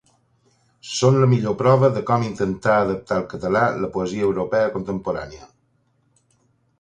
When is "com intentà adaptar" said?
2.07-3.17